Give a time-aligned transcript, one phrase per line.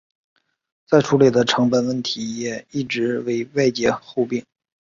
[0.87, 4.43] 再处理的成本问题也一直为外界诟病。